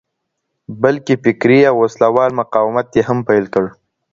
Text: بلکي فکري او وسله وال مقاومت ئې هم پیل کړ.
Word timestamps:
بلکي 0.81 1.15
فکري 1.23 1.59
او 1.69 1.75
وسله 1.83 2.07
وال 2.15 2.31
مقاومت 2.41 2.87
ئې 2.95 3.01
هم 3.07 3.19
پیل 3.27 3.45
کړ. 3.53 3.65